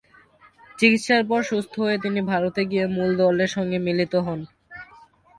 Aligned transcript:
চিকিৎসার 0.79 1.23
পর 1.25 1.39
সুস্থ 1.43 1.73
হয়ে 1.79 1.97
তিনি 1.97 2.19
ভারতে 2.31 2.61
গিয়ে 2.65 2.85
মূল 2.95 3.09
দলের 3.21 3.49
সঙ্গে 3.55 3.77
মিলিত 3.79 4.13
হন। 4.25 4.39